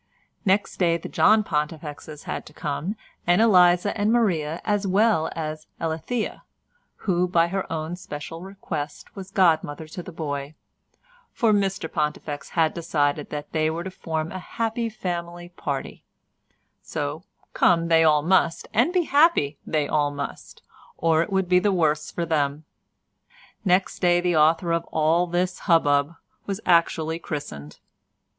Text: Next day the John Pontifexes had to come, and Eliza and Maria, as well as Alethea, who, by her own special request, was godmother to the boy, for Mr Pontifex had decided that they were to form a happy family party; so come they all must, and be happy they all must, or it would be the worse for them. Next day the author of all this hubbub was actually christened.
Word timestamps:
Next 0.45 0.77
day 0.77 0.97
the 0.97 1.07
John 1.07 1.43
Pontifexes 1.43 2.23
had 2.23 2.43
to 2.47 2.53
come, 2.53 2.95
and 3.27 3.39
Eliza 3.39 3.95
and 3.95 4.11
Maria, 4.11 4.59
as 4.65 4.87
well 4.87 5.29
as 5.35 5.67
Alethea, 5.79 6.41
who, 7.05 7.27
by 7.27 7.49
her 7.49 7.71
own 7.71 7.95
special 7.95 8.41
request, 8.41 9.15
was 9.15 9.29
godmother 9.29 9.87
to 9.89 10.01
the 10.01 10.11
boy, 10.11 10.55
for 11.31 11.53
Mr 11.53 11.87
Pontifex 11.87 12.49
had 12.57 12.73
decided 12.73 13.29
that 13.29 13.51
they 13.51 13.69
were 13.69 13.83
to 13.83 13.91
form 13.91 14.31
a 14.31 14.39
happy 14.39 14.89
family 14.89 15.49
party; 15.49 16.03
so 16.81 17.21
come 17.53 17.87
they 17.87 18.03
all 18.03 18.23
must, 18.23 18.67
and 18.73 18.91
be 18.91 19.03
happy 19.03 19.59
they 19.67 19.87
all 19.87 20.09
must, 20.09 20.63
or 20.97 21.21
it 21.21 21.31
would 21.31 21.47
be 21.47 21.59
the 21.59 21.71
worse 21.71 22.09
for 22.09 22.25
them. 22.25 22.65
Next 23.63 23.99
day 23.99 24.19
the 24.19 24.35
author 24.35 24.71
of 24.71 24.83
all 24.85 25.27
this 25.27 25.59
hubbub 25.59 26.15
was 26.47 26.59
actually 26.65 27.19
christened. 27.19 27.77